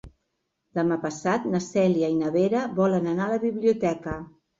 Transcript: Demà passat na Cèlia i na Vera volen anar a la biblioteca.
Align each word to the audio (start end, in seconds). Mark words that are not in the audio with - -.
Demà 0.77 0.95
passat 1.01 1.43
na 1.55 1.59
Cèlia 1.65 2.09
i 2.13 2.15
na 2.21 2.31
Vera 2.37 2.63
volen 2.79 3.11
anar 3.13 3.27
a 3.29 3.33
la 3.35 3.39
biblioteca. 3.45 4.17